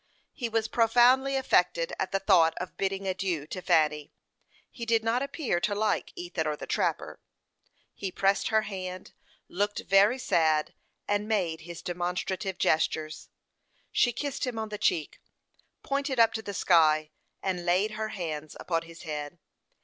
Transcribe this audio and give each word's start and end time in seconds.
He 0.33 0.49
was 0.49 0.67
profoundly 0.67 1.35
affected 1.35 1.93
at 1.99 2.11
the 2.11 2.17
thought 2.17 2.55
of 2.57 2.75
bidding 2.75 3.07
adieu 3.07 3.45
to 3.45 3.61
Fanny; 3.61 4.11
he 4.71 4.83
did 4.83 5.03
not 5.03 5.21
appear 5.21 5.59
to 5.59 5.75
like 5.75 6.11
Ethan 6.15 6.47
or 6.47 6.55
the 6.55 6.65
trapper. 6.65 7.19
He 7.93 8.11
pressed 8.11 8.47
her 8.47 8.63
hand, 8.63 9.13
looked 9.47 9.81
very 9.85 10.17
sad, 10.17 10.73
and 11.07 11.27
made 11.27 11.61
his 11.61 11.83
demonstrative 11.83 12.57
gestures. 12.57 13.29
She 13.91 14.11
kissed 14.11 14.47
him 14.47 14.57
on 14.57 14.69
the 14.69 14.79
cheek, 14.79 15.21
pointed 15.83 16.19
up 16.19 16.33
to 16.33 16.41
the 16.41 16.55
sky, 16.55 17.11
and 17.43 17.63
laid 17.63 17.91
her 17.91 18.07
hands 18.09 18.57
upon 18.59 18.81
his 18.81 19.03
head. 19.03 19.37